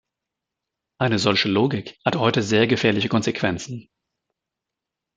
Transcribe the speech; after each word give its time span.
Eine 0.97 1.19
solche 1.19 1.47
Logik 1.47 1.99
hat 2.05 2.15
heute 2.15 2.41
sehr 2.41 2.65
gefährliche 2.65 3.07
Konsequenzen. 3.07 3.87